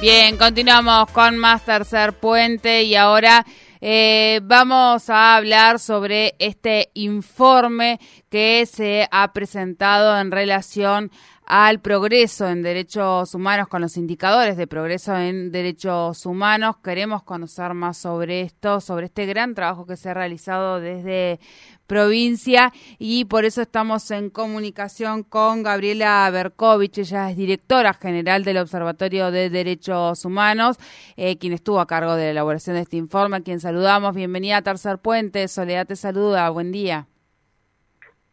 Bien, 0.00 0.38
continuamos 0.38 1.10
con 1.10 1.36
más 1.36 1.62
tercer 1.66 2.14
puente 2.14 2.84
y 2.84 2.96
ahora 2.96 3.44
eh, 3.82 4.40
vamos 4.42 5.10
a 5.10 5.36
hablar 5.36 5.78
sobre 5.78 6.36
este 6.38 6.88
informe 6.94 8.00
que 8.30 8.64
se 8.64 9.06
ha 9.10 9.30
presentado 9.34 10.18
en 10.18 10.30
relación 10.30 11.10
al 11.52 11.80
progreso 11.80 12.48
en 12.48 12.62
derechos 12.62 13.34
humanos 13.34 13.66
con 13.66 13.80
los 13.80 13.96
indicadores 13.96 14.56
de 14.56 14.68
progreso 14.68 15.16
en 15.16 15.50
derechos 15.50 16.24
humanos. 16.24 16.76
Queremos 16.76 17.24
conocer 17.24 17.74
más 17.74 17.96
sobre 17.96 18.42
esto, 18.42 18.80
sobre 18.80 19.06
este 19.06 19.26
gran 19.26 19.56
trabajo 19.56 19.84
que 19.84 19.96
se 19.96 20.10
ha 20.10 20.14
realizado 20.14 20.78
desde 20.78 21.40
provincia 21.88 22.70
y 23.00 23.24
por 23.24 23.44
eso 23.44 23.62
estamos 23.62 24.12
en 24.12 24.30
comunicación 24.30 25.24
con 25.24 25.64
Gabriela 25.64 26.30
Berkovich, 26.32 26.98
ella 26.98 27.30
es 27.30 27.36
directora 27.36 27.94
general 27.94 28.44
del 28.44 28.58
Observatorio 28.58 29.32
de 29.32 29.50
Derechos 29.50 30.24
Humanos, 30.24 30.76
eh, 31.16 31.36
quien 31.36 31.52
estuvo 31.52 31.80
a 31.80 31.88
cargo 31.88 32.14
de 32.14 32.26
la 32.26 32.30
elaboración 32.30 32.76
de 32.76 32.82
este 32.82 32.96
informe, 32.96 33.38
a 33.38 33.40
quien 33.40 33.58
saludamos. 33.58 34.14
Bienvenida 34.14 34.58
a 34.58 34.62
Tercer 34.62 34.98
Puente, 34.98 35.48
Soledad 35.48 35.88
te 35.88 35.96
saluda, 35.96 36.48
buen 36.50 36.70
día. 36.70 37.06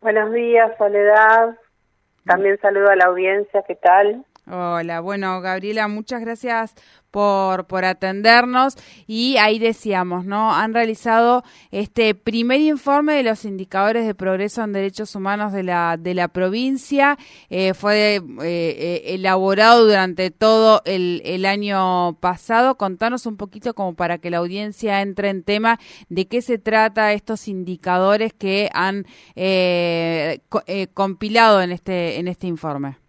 Buenos 0.02 0.31
días, 0.31 0.72
Soledad. 0.77 1.58
También 2.28 2.59
saludo 2.59 2.89
a 2.89 2.95
la 2.95 3.06
audiencia, 3.06 3.64
¿qué 3.66 3.75
tal? 3.75 4.25
Hola, 4.50 5.02
bueno, 5.02 5.42
Gabriela, 5.42 5.90
muchas 5.90 6.22
gracias 6.22 6.73
por, 7.12 7.67
por 7.67 7.84
atendernos 7.84 8.76
y 9.06 9.36
ahí 9.36 9.59
decíamos, 9.59 10.23
¿no? 10.23 10.54
Han 10.56 10.73
realizado 10.73 11.44
este 11.72 12.16
primer 12.16 12.62
informe 12.62 13.16
de 13.16 13.23
los 13.23 13.44
indicadores 13.44 14.06
de 14.08 14.16
progreso 14.16 14.64
en 14.64 14.72
derechos 14.72 15.16
humanos 15.16 15.52
de 15.52 15.64
la, 15.64 15.98
de 15.98 16.14
la 16.14 16.30
provincia. 16.30 17.17
Eh, 17.50 17.73
fue 17.73 18.16
eh, 18.16 18.22
eh, 18.42 19.02
elaborado 19.08 19.86
durante 19.86 20.31
todo 20.31 20.82
el, 20.86 21.22
el 21.26 21.45
año 21.45 22.17
pasado. 22.22 22.78
Contanos 22.78 23.26
un 23.26 23.36
poquito 23.36 23.73
como 23.73 23.95
para 23.95 24.17
que 24.17 24.30
la 24.30 24.38
audiencia 24.38 25.02
entre 25.02 25.30
en 25.30 25.44
tema 25.44 25.78
de 26.08 26.28
qué 26.30 26.42
se 26.42 26.58
trata 26.58 27.11
estos 27.11 27.50
indicadores 27.50 28.32
que 28.34 28.70
han 28.73 29.06
compilado 30.94 31.61
en 31.61 31.73
este, 31.73 32.17
en 32.17 32.30
este 32.30 32.48
informe. 32.48 33.06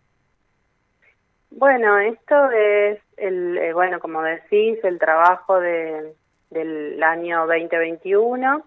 Bueno, 1.51 1.99
esto 1.99 2.51
es 2.51 3.01
el, 3.17 3.57
eh, 3.59 3.73
bueno, 3.73 4.01
como 4.01 4.23
decís, 4.23 4.79
el 4.85 4.99
trabajo 4.99 5.59
de, 5.59 6.13
del 6.51 7.03
año 7.03 7.47
2021. 7.47 8.65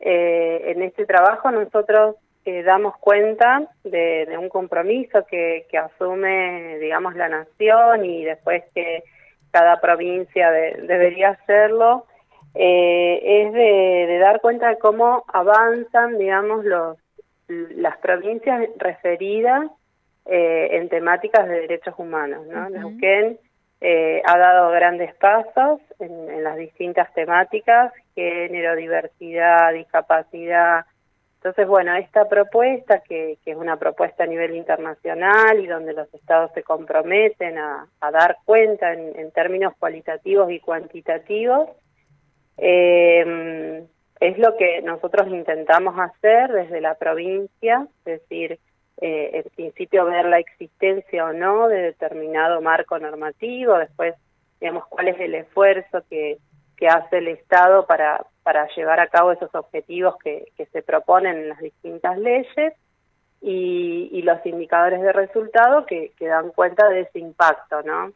Eh, 0.00 0.62
en 0.66 0.82
este 0.82 1.06
trabajo 1.06 1.50
nosotros 1.50 2.16
eh, 2.44 2.62
damos 2.62 2.96
cuenta 2.98 3.68
de, 3.82 4.36
un 4.38 4.48
compromiso 4.48 5.26
que, 5.26 5.66
que, 5.70 5.78
asume, 5.78 6.78
digamos, 6.78 7.16
la 7.16 7.28
nación 7.28 8.04
y 8.04 8.24
después 8.24 8.62
que 8.74 9.02
cada 9.50 9.80
provincia 9.80 10.50
debería 10.50 11.30
hacerlo, 11.30 12.06
es 12.54 13.52
de, 13.52 14.06
de, 14.08 14.18
dar 14.18 14.40
cuenta 14.40 14.68
de 14.68 14.78
cómo 14.78 15.24
avanzan, 15.32 16.18
digamos, 16.18 16.64
los, 16.64 16.98
las 17.48 17.96
provincias 17.98 18.68
referidas 18.78 19.70
en 20.26 20.88
temáticas 20.88 21.46
de 21.46 21.60
derechos 21.60 21.94
humanos. 21.98 22.46
¿no? 22.46 22.70
Neuquén 22.70 23.38
eh, 23.86 24.22
ha 24.24 24.38
dado 24.38 24.70
grandes 24.70 25.14
pasos 25.16 25.78
en, 25.98 26.42
las 26.42 26.56
distintas 26.56 27.12
temáticas, 27.12 27.92
género, 28.14 28.76
diversidad, 28.76 29.74
discapacidad. 29.74 30.86
Entonces, 31.36 31.68
bueno, 31.68 31.94
esta 31.94 32.26
propuesta, 32.26 33.00
que, 33.00 33.36
es 33.44 33.56
una 33.56 33.76
propuesta 33.76 34.24
a 34.24 34.26
nivel 34.26 34.56
internacional 34.56 35.60
y 35.60 35.66
donde 35.66 35.92
los 35.92 36.12
estados 36.14 36.50
se 36.54 36.62
comprometen 36.62 37.58
a, 37.58 37.86
dar 38.10 38.38
cuenta 38.46 38.94
en, 38.94 39.30
términos 39.32 39.74
cualitativos 39.78 40.50
y 40.50 40.60
cuantitativos, 40.60 41.68
eh, 42.56 43.84
es 44.18 44.38
lo 44.38 44.56
que 44.56 44.80
nosotros 44.80 45.28
intentamos 45.28 45.94
hacer 45.98 46.50
desde 46.52 46.80
la 46.80 46.94
provincia, 46.94 47.86
es 47.98 48.20
decir, 48.20 48.58
eh, 49.00 49.42
en 49.44 49.50
principio 49.54 50.04
ver 50.06 50.26
la 50.26 50.38
existencia 50.38 51.24
o 51.24 51.32
no 51.32 51.68
de 51.68 51.82
determinado 51.82 52.60
marco 52.60 52.98
normativo, 52.98 53.76
después, 53.78 54.14
digamos, 54.60 54.86
cuál 54.86 55.08
es 55.08 55.20
el 55.20 55.34
esfuerzo 55.34 56.02
que, 56.08 56.38
que 56.76 56.88
hace 56.88 57.18
el 57.18 57.28
Estado 57.28 57.86
para, 57.86 58.24
para 58.42 58.68
llevar 58.74 59.00
a 59.00 59.08
cabo 59.08 59.32
esos 59.32 59.54
objetivos 59.54 60.16
que, 60.22 60.46
que 60.56 60.66
se 60.66 60.82
proponen 60.82 61.36
en 61.38 61.48
las 61.48 61.58
distintas 61.58 62.18
leyes 62.18 62.74
y, 63.40 64.08
y 64.12 64.22
los 64.22 64.44
indicadores 64.46 65.02
de 65.02 65.12
resultado 65.12 65.84
que, 65.86 66.12
que, 66.16 66.26
dan 66.26 66.50
cuenta 66.50 66.88
de 66.88 67.00
ese 67.00 67.18
impacto, 67.18 67.82
¿no? 67.82 68.12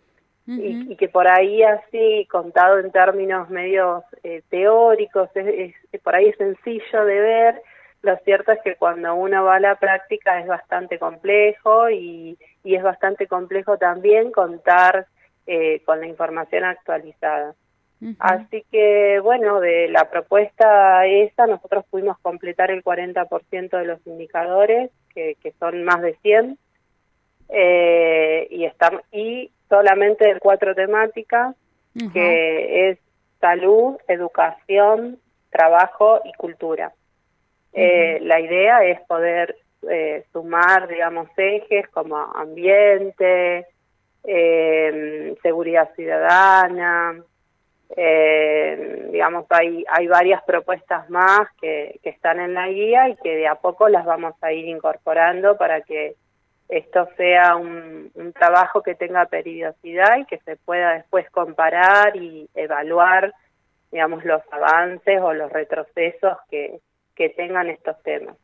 y, 0.46 0.92
y, 0.92 0.96
que 0.96 1.10
por 1.10 1.28
ahí 1.28 1.62
así, 1.62 2.26
contado 2.30 2.78
en 2.78 2.90
términos 2.90 3.50
medios 3.50 4.02
eh, 4.22 4.42
teóricos, 4.48 5.28
es, 5.34 5.74
por 6.02 6.14
ahí 6.14 6.28
es 6.28 6.36
sencillo 6.38 7.04
de 7.04 7.20
ver, 7.20 7.62
lo 8.02 8.16
cierto 8.18 8.52
es 8.52 8.60
que 8.62 8.76
cuando 8.76 9.14
uno 9.14 9.44
va 9.44 9.56
a 9.56 9.60
la 9.60 9.74
práctica 9.76 10.40
es 10.40 10.46
bastante 10.46 10.98
complejo 10.98 11.90
y, 11.90 12.38
y 12.62 12.74
es 12.74 12.82
bastante 12.82 13.26
complejo 13.26 13.76
también 13.76 14.30
contar 14.30 15.06
eh, 15.46 15.82
con 15.84 16.00
la 16.00 16.06
información 16.06 16.64
actualizada. 16.64 17.54
Así 18.20 18.64
que, 18.70 19.18
bueno, 19.20 19.58
de 19.58 19.88
la 19.88 20.08
propuesta 20.08 21.04
esa, 21.06 21.48
nosotros 21.48 21.84
pudimos 21.90 22.16
completar 22.20 22.70
el 22.70 22.84
40% 22.84 23.76
de 23.76 23.84
los 23.84 24.06
indicadores, 24.06 24.92
que, 25.12 25.36
que 25.42 25.52
son 25.58 25.82
más 25.82 26.00
de 26.02 26.14
100, 26.22 26.58
eh, 27.48 28.46
y, 28.50 28.64
estamos, 28.66 29.02
y 29.10 29.50
solamente 29.68 30.32
de 30.32 30.38
cuatro 30.38 30.74
temáticas, 30.74 31.56
que 32.12 32.90
es 32.90 32.98
salud, 33.40 33.96
educación, 34.06 35.18
trabajo 35.50 36.20
y 36.24 36.32
cultura. 36.34 36.92
Eh, 37.72 38.18
la 38.22 38.40
idea 38.40 38.84
es 38.84 39.00
poder 39.02 39.56
eh, 39.88 40.24
sumar, 40.32 40.88
digamos, 40.88 41.28
ejes 41.36 41.88
como 41.88 42.16
ambiente, 42.16 43.66
eh, 44.24 45.36
seguridad 45.42 45.90
ciudadana, 45.94 47.22
digamos, 49.10 49.46
hay, 49.48 49.84
hay 49.88 50.06
varias 50.06 50.42
propuestas 50.44 51.08
más 51.10 51.48
que, 51.60 51.98
que 52.02 52.10
están 52.10 52.38
en 52.38 52.54
la 52.54 52.68
guía 52.68 53.08
y 53.08 53.16
que 53.16 53.34
de 53.34 53.48
a 53.48 53.56
poco 53.56 53.88
las 53.88 54.04
vamos 54.04 54.34
a 54.42 54.52
ir 54.52 54.68
incorporando 54.68 55.56
para 55.56 55.80
que 55.80 56.14
esto 56.68 57.08
sea 57.16 57.56
un, 57.56 58.10
un 58.14 58.32
trabajo 58.34 58.82
que 58.82 58.94
tenga 58.94 59.24
periodicidad 59.26 60.18
y 60.18 60.26
que 60.26 60.38
se 60.40 60.56
pueda 60.56 60.92
después 60.92 61.28
comparar 61.30 62.14
y 62.14 62.48
evaluar, 62.54 63.32
digamos, 63.90 64.24
los 64.24 64.42
avances 64.52 65.20
o 65.20 65.32
los 65.32 65.50
retrocesos 65.50 66.36
que, 66.50 66.78
que 67.18 67.28
tengan 67.30 67.68
estos 67.68 68.00
temas. 68.02 68.36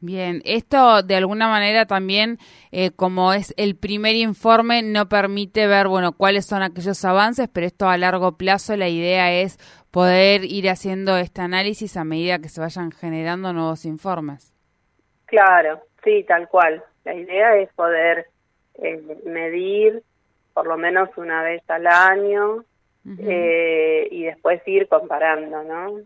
Bien, 0.00 0.42
esto 0.44 1.02
de 1.02 1.16
alguna 1.16 1.48
manera 1.48 1.86
también, 1.86 2.38
eh, 2.70 2.92
como 2.92 3.32
es 3.32 3.52
el 3.56 3.74
primer 3.74 4.14
informe, 4.14 4.82
no 4.82 5.08
permite 5.08 5.66
ver, 5.66 5.88
bueno, 5.88 6.12
cuáles 6.12 6.46
son 6.46 6.62
aquellos 6.62 7.04
avances, 7.04 7.48
pero 7.52 7.66
esto 7.66 7.88
a 7.88 7.96
largo 7.96 8.36
plazo 8.36 8.76
la 8.76 8.88
idea 8.88 9.32
es 9.32 9.58
poder 9.90 10.44
ir 10.44 10.68
haciendo 10.70 11.16
este 11.16 11.40
análisis 11.40 11.96
a 11.96 12.04
medida 12.04 12.38
que 12.38 12.48
se 12.48 12.60
vayan 12.60 12.92
generando 12.92 13.52
nuevos 13.52 13.84
informes. 13.84 14.54
Claro, 15.24 15.80
sí, 16.04 16.24
tal 16.28 16.48
cual. 16.48 16.84
La 17.04 17.14
idea 17.14 17.56
es 17.56 17.72
poder 17.72 18.26
eh, 18.74 19.02
medir 19.26 20.04
por 20.54 20.66
lo 20.66 20.76
menos 20.76 21.08
una 21.16 21.42
vez 21.42 21.62
al 21.68 21.86
año 21.86 22.64
eh, 23.18 24.06
y 24.10 24.24
después 24.24 24.60
ir 24.66 24.86
comparando, 24.86 25.64
¿no? 25.64 26.00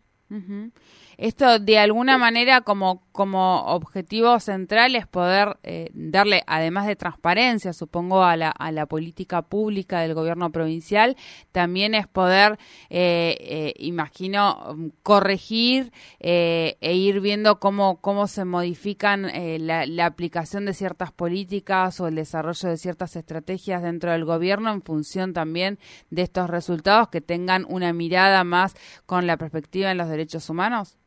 Esto 1.22 1.60
de 1.60 1.78
alguna 1.78 2.19
manera 2.19 2.62
como, 2.62 3.04
como 3.12 3.66
objetivo 3.66 4.40
central 4.40 4.96
es 4.96 5.06
poder 5.06 5.56
eh, 5.62 5.88
darle, 5.94 6.42
además 6.48 6.88
de 6.88 6.96
transparencia, 6.96 7.72
supongo, 7.72 8.24
a 8.24 8.36
la, 8.36 8.50
a 8.50 8.72
la 8.72 8.86
política 8.86 9.42
pública 9.42 10.00
del 10.00 10.14
gobierno 10.14 10.50
provincial, 10.50 11.16
también 11.52 11.94
es 11.94 12.08
poder, 12.08 12.58
eh, 12.90 13.36
eh, 13.38 13.74
imagino, 13.78 14.90
corregir 15.04 15.92
e 16.19 16.76
ir 16.80 17.20
viendo 17.20 17.60
cómo, 17.60 18.00
cómo 18.00 18.26
se 18.26 18.44
modifican 18.44 19.30
la, 19.64 19.86
la 19.86 20.06
aplicación 20.06 20.64
de 20.64 20.74
ciertas 20.74 21.12
políticas 21.12 22.00
o 22.00 22.08
el 22.08 22.16
desarrollo 22.16 22.69
de 22.69 22.76
ciertas 22.76 23.14
estrategias 23.14 23.80
dentro 23.80 24.10
del 24.10 24.24
gobierno 24.24 24.72
en 24.72 24.82
función 24.82 25.34
también 25.34 25.78
de 26.10 26.22
estos 26.22 26.50
resultados 26.50 27.10
que 27.10 27.20
tengan 27.20 27.64
una 27.69 27.92
mirada 27.92 28.42
más 28.42 28.74
con 29.06 29.28
la 29.28 29.36
perspectiva 29.36 29.92
en 29.92 29.98
los 29.98 30.08
derechos 30.08 30.50
humanos? 30.50 30.98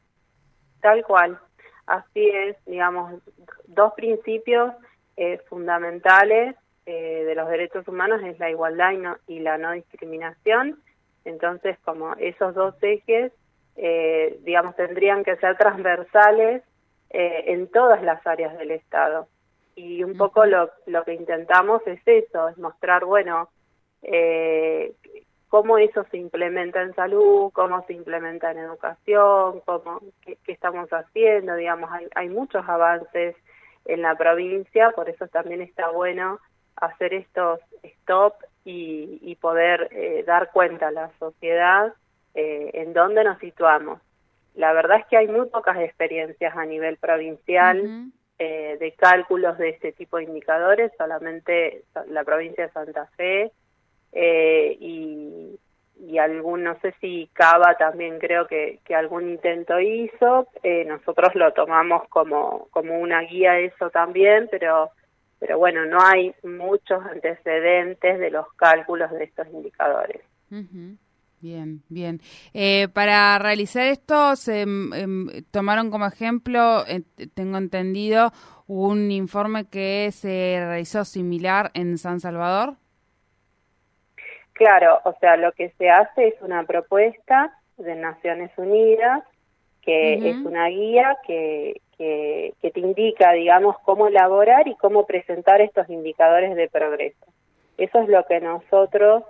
Tal 0.86 1.04
cual. 1.04 1.40
Así 1.88 2.30
es, 2.30 2.56
digamos, 2.68 3.20
dos 3.66 3.94
principios 3.94 4.72
eh, 5.18 5.40
fundamentales 5.50 6.56
eh, 6.86 7.24
de 7.26 7.34
los 7.34 7.50
derechos 7.50 7.88
humanos 7.88 8.22
es 8.24 8.38
la 8.38 8.52
igualdad 8.52 8.92
y, 9.26 9.40
la 9.40 9.58
no 9.58 9.72
discriminación. 9.72 10.80
Entonces, 11.24 11.80
como 11.84 12.14
esos 12.18 12.54
dos 12.54 12.76
ejes, 12.84 13.32
eh, 13.78 14.38
digamos, 14.44 14.76
tendrían 14.76 15.24
que 15.24 15.38
ser 15.38 15.58
transversales 15.58 16.62
en 17.10 17.68
todas 17.72 18.04
las 18.04 18.26
áreas 18.28 18.56
del 18.60 18.70
Estado. 18.70 19.28
Y 19.76 20.04
un 20.04 20.16
poco 20.16 20.46
lo, 20.46 20.70
lo 20.86 21.04
que 21.04 21.16
intentamos 21.16 21.82
es 21.88 22.00
eso, 22.06 22.50
es 22.50 22.60
mostrar, 22.60 23.06
bueno, 23.06 23.50
eh, 24.04 24.94
cómo 25.50 25.78
eso 25.78 26.06
se 26.12 26.18
implementa 26.18 26.82
en 26.82 26.94
salud, 26.96 27.52
cómo 27.54 27.86
se 27.86 27.94
implementa 27.94 28.52
en 28.52 28.60
educación, 28.60 29.62
cómo, 29.66 30.02
qué, 30.22 30.38
estamos 30.48 30.90
haciendo, 30.90 31.56
digamos, 31.56 31.92
hay, 31.92 32.08
hay 32.16 32.30
muchos 32.30 32.68
avances 32.68 33.36
en 33.86 34.02
la 34.02 34.16
provincia, 34.16 34.92
por 34.92 35.10
eso 35.10 35.28
también 35.28 35.62
está 35.62 35.90
bueno 35.90 36.40
hacer 36.76 37.14
estos 37.14 37.60
stop 37.84 38.34
y, 38.66 39.38
poder 39.42 39.90
eh, 39.92 40.24
dar 40.26 40.52
cuenta 40.52 40.88
a 40.88 40.92
la 40.92 41.12
sociedad 41.20 41.94
eh, 42.34 42.72
en 42.74 42.94
dónde 42.94 43.24
nos 43.24 43.38
situamos. 43.40 44.02
La 44.56 44.74
verdad 44.74 45.00
es 45.00 45.06
que 45.06 45.18
hay 45.18 45.28
muy 45.28 45.48
pocas 45.50 45.78
experiencias 45.78 46.56
a 46.56 46.66
nivel 46.66 46.98
provincial 46.98 48.12
eh, 48.40 48.78
de 48.80 48.92
cálculos 48.94 49.58
de 49.58 49.70
este 49.70 49.92
tipo 49.92 50.18
de 50.18 50.24
indicadores, 50.24 50.92
solamente 50.98 51.84
la 52.08 52.24
provincia 52.24 52.66
de 52.66 52.74
Santa 52.74 53.06
Fe, 53.18 53.52
eh, 54.16 54.78
y, 54.80 55.60
algún, 56.18 56.64
no 56.64 56.80
sé 56.80 56.96
si 57.02 57.30
Cava 57.34 57.76
también 57.78 58.20
creo 58.20 58.48
que, 58.48 58.80
que 58.86 58.96
algún 58.96 59.30
intento 59.30 59.78
hizo, 59.82 60.48
eh, 60.64 60.86
nosotros 60.86 61.36
lo 61.36 61.52
tomamos 61.52 62.08
como, 62.08 62.70
como 62.72 62.98
una 62.98 63.20
guía 63.22 63.60
eso 63.60 63.90
también, 63.90 64.48
pero, 64.50 64.92
pero 65.40 65.58
bueno, 65.58 65.86
no 65.86 66.00
hay 66.02 66.34
muchos 66.44 67.06
antecedentes 67.06 68.18
de 68.18 68.32
los 68.32 68.46
cálculos 68.54 69.12
de 69.12 69.26
estos 69.26 69.48
indicadores. 69.50 70.22
Bien, 71.42 71.84
bien. 71.90 72.22
Eh, 72.54 72.88
para 72.94 73.38
realizar 73.38 73.84
esto, 73.84 74.38
se 74.38 74.62
em, 74.62 74.94
em, 74.94 75.28
tomaron 75.52 75.92
como 75.92 76.08
ejemplo, 76.08 76.86
tengo 77.34 77.58
entendido, 77.58 78.32
un 78.68 79.12
informe 79.12 79.66
que 79.66 80.10
se 80.14 80.56
realizó 80.60 81.04
similar 81.04 81.72
en 81.74 81.98
San 81.98 82.22
Salvador. 82.22 82.78
Claro, 84.56 85.02
o 85.04 85.14
sea, 85.20 85.36
lo 85.36 85.52
que 85.52 85.70
se 85.78 85.90
hace 85.90 86.30
es 86.30 86.36
una 86.42 86.64
propuesta 86.64 87.54
de 87.78 87.94
Naciones 87.94 88.52
Unidas, 88.58 89.22
que 89.82 90.30
es 90.30 90.38
una 90.38 90.68
guía 90.70 91.18
que, 91.28 91.82
que, 91.98 92.54
te 92.62 92.80
indica, 92.80 93.34
digamos, 93.34 93.76
cómo 93.84 94.08
elaborar 94.08 94.68
y 94.70 94.76
cómo 94.76 95.06
presentar 95.06 95.60
estos 95.60 95.90
indicadores 95.90 96.56
de 96.56 96.70
progreso. 96.70 97.26
Eso 97.78 98.00
es 98.00 98.08
lo 98.08 98.26
que 98.26 98.40
nosotros 98.40 99.24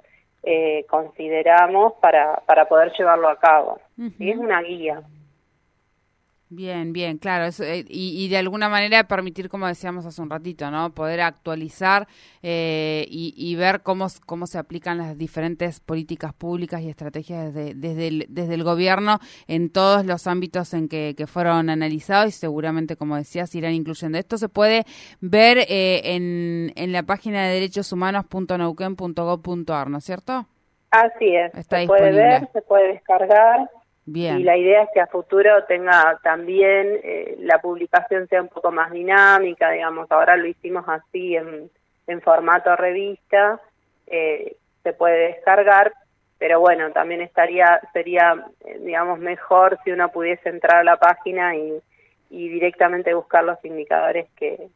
eh, 0.43 0.85
consideramos 0.87 1.93
para, 1.93 2.43
para 2.45 2.65
poder 2.65 2.93
llevarlo 2.95 3.27
a 3.27 3.39
cabo. 3.39 3.79
Es 4.19 4.37
una 4.37 4.61
guía. 4.61 5.01
Bien, 6.49 6.93
bien, 6.93 7.17
claro. 7.17 7.51
Eh, 7.59 7.83
y, 7.87 8.29
de 8.29 8.37
alguna 8.37 8.69
manera 8.69 9.07
permitir, 9.07 9.49
como 9.49 9.65
decíamos 9.65 10.05
hace 10.05 10.21
un 10.21 10.29
ratito, 10.29 10.69
¿no? 10.69 10.93
Poder 10.93 11.21
actualizar 11.21 12.07
eh, 12.43 13.03
y, 13.09 13.55
ver 13.55 13.81
cómo, 13.81 14.05
cómo 14.27 14.45
se 14.45 14.59
aplican 14.59 14.99
las 14.99 15.17
diferentes 15.17 15.79
políticas 15.79 16.33
públicas 16.33 16.81
y 16.81 16.89
estrategias 16.89 17.51
desde, 17.51 17.73
desde, 17.73 18.07
el, 18.07 18.27
desde 18.29 18.53
el 18.53 18.63
gobierno 18.63 19.17
en 19.47 19.71
todos 19.71 20.05
los 20.05 20.27
ámbitos 20.27 20.75
en 20.75 20.87
que, 20.87 21.15
fueron 21.25 21.71
analizados 21.71 22.29
y 22.29 22.31
seguramente, 22.31 22.95
como 22.95 23.15
decías, 23.15 23.55
irán 23.55 23.73
incluyendo. 23.73 24.19
Esto 24.19 24.37
se 24.37 24.47
puede 24.47 24.83
ver 25.21 25.65
eh, 25.67 26.15
en, 26.15 26.71
en 26.75 26.91
la 26.91 27.01
página 27.01 27.47
de 27.47 27.55
derechoshumanos.neuquen.gov.ar, 27.55 29.89
¿no 29.89 29.97
es 29.97 30.03
cierto? 30.03 30.45
Así 30.91 31.35
es. 31.35 31.51
se 31.67 31.87
puede 31.87 32.11
ver, 32.11 32.47
se 32.53 32.61
puede 32.61 32.89
descargar 32.93 33.67
y 34.07 34.43
la 34.43 34.55
idea 34.55 34.83
es 34.83 34.89
que 34.93 35.01
a 35.01 35.07
futuro 35.07 35.63
tenga 35.67 36.19
también 36.23 36.99
eh, 37.03 37.37
la 37.39 37.59
publicación 37.59 38.27
sea 38.27 38.41
un 38.41 38.49
poco 38.49 38.71
más 38.71 38.91
dinámica, 38.91 39.71
digamos, 39.71 40.11
ahora 40.11 40.37
lo 40.37 40.45
hicimos 40.45 40.85
así 40.87 41.35
en, 41.35 41.71
en 42.05 42.21
formato 42.21 42.75
revista, 42.75 43.59
eh, 44.05 44.57
se 44.83 44.93
puede 44.93 45.29
descargar, 45.29 45.93
pero 46.37 46.59
bueno, 46.59 46.91
también 46.91 47.21
estaría 47.21 47.81
sería 47.93 48.45
eh, 48.65 48.77
digamos 48.79 49.17
mejor 49.19 49.79
si 49.83 49.91
uno 49.91 50.11
pudiese 50.11 50.49
entrar 50.49 50.81
a 50.81 50.83
la 50.83 50.97
página 50.97 51.55
y, 51.55 51.81
y 52.29 52.49
directamente 52.49 53.13
buscar 53.15 53.43
los 53.43 53.57
indicadores 53.65 54.27
que, 54.35 54.67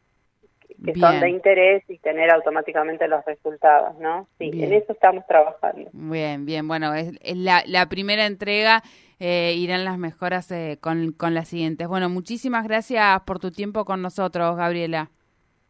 que 0.85 0.95
son 0.95 1.19
de 1.19 1.29
interés 1.29 1.83
y 1.89 1.97
tener 1.97 2.31
automáticamente 2.31 3.07
los 3.07 3.23
resultados, 3.25 3.97
¿no? 3.99 4.27
Sí, 4.37 4.49
en 4.53 4.73
eso 4.73 4.93
estamos 4.93 5.25
trabajando. 5.27 5.89
Bien, 5.93 6.45
bien, 6.45 6.67
bueno, 6.67 6.93
es, 6.93 7.13
la, 7.35 7.63
la 7.65 7.87
primera 7.87 8.25
entrega, 8.25 8.81
eh, 9.19 9.53
irán 9.57 9.85
las 9.85 9.97
mejoras 9.97 10.49
eh, 10.51 10.77
con, 10.81 11.11
con 11.11 11.33
las 11.33 11.49
siguientes. 11.49 11.87
Bueno, 11.87 12.09
muchísimas 12.09 12.65
gracias 12.65 13.21
por 13.21 13.39
tu 13.39 13.51
tiempo 13.51 13.85
con 13.85 14.01
nosotros, 14.01 14.55
Gabriela. 14.55 15.09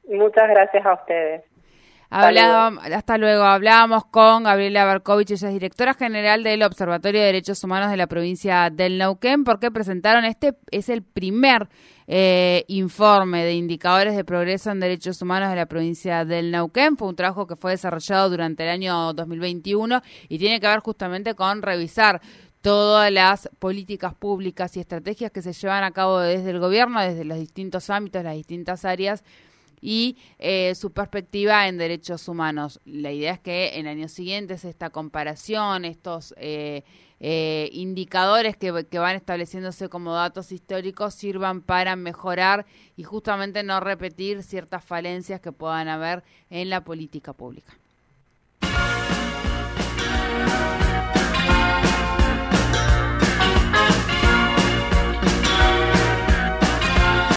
Muchas 0.08 0.50
gracias 0.50 0.86
a 0.86 0.94
ustedes. 0.94 1.44
hasta 2.10 3.18
luego. 3.18 3.44
Hablábamos 3.44 4.06
con 4.06 4.44
Gabriela 4.44 4.86
Barkovich, 4.86 5.32
ella 5.32 5.48
es 5.48 5.54
directora 5.54 5.94
general 5.94 6.44
del 6.44 6.64
Observatorio 6.64 7.22
de 7.22 7.28
Derechos 7.28 7.64
Humanos 7.64 7.92
de 7.92 7.98
la 7.98 8.08
provincia 8.08 8.70
del 8.72 8.98
Neuquén, 8.98 9.44
porque 9.44 9.70
presentaron 9.72 10.26
este, 10.26 10.56
es 10.72 10.90
el 10.90 11.04
primer 11.04 11.68
eh, 12.08 12.66
informe 12.68 13.46
de 13.46 13.54
indicadores 13.54 14.16
de 14.16 14.24
progreso 14.24 14.72
en 14.72 14.80
derechos 14.80 15.22
humanos 15.22 15.52
de 15.52 15.56
la 15.56 15.68
provincia 15.68 16.26
del 16.26 16.50
Neuquén. 16.50 16.98
Fue 16.98 17.08
un 17.08 17.16
trabajo 17.16 17.46
que 17.46 17.56
fue 17.56 17.72
desarrollado 17.72 18.32
durante 18.32 18.64
el 18.64 18.70
año 18.70 19.14
2021 19.14 20.02
y 20.28 20.40
tiene 20.40 20.60
que 20.60 20.66
ver 20.66 20.80
justamente 20.80 21.36
con 21.36 21.62
revisar 21.62 22.20
todas 22.62 23.12
las 23.12 23.50
políticas 23.60 24.14
públicas 24.14 24.76
y 24.76 24.80
estrategias 24.80 25.32
que 25.32 25.42
se 25.42 25.54
llevan 25.54 25.84
a 25.84 25.92
cabo 25.92 26.20
desde 26.20 26.50
el 26.50 26.60
gobierno, 26.60 27.02
desde 27.02 27.24
los 27.24 27.40
distintos 27.40 27.90
ámbitos, 27.90 28.24
las 28.24 28.36
distintas 28.36 28.86
áreas 28.86 29.24
y 29.82 30.18
eh, 30.40 30.76
su 30.76 30.92
perspectiva 30.92 31.68
en 31.68 31.78
derechos 31.78 32.28
humanos. 32.28 32.80
La 32.86 33.12
idea 33.12 33.34
es 33.34 33.40
que 33.40 33.80
en 33.80 33.88
años 33.88 34.12
siguientes 34.12 34.66
esta 34.66 34.90
comparación, 34.90 35.86
estos 35.86 36.34
eh, 36.38 36.84
eh, 37.22 37.70
indicadores 37.72 38.58
que, 38.58 38.86
que, 38.90 39.00
van 39.00 39.16
estableciéndose 39.16 39.90
como 39.90 40.14
datos 40.14 40.52
históricos 40.52 41.14
sirvan 41.14 41.62
para 41.62 41.96
mejorar 41.96 42.66
y 42.98 43.04
justamente 43.04 43.64
no 43.64 43.80
repetir 43.80 44.44
ciertas 44.44 44.84
falencias 44.84 45.40
que 45.40 45.52
puedan 45.52 45.88
haber 45.88 46.24
en 46.50 46.70
la 46.70 46.84
política 46.84 47.34
pública. 47.34 47.78